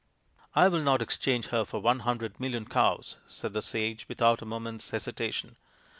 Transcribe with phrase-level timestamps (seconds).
[0.63, 4.45] "I will not exchange her for one hundred million cows/' said the sage, without a
[4.45, 5.57] moment's hesitation.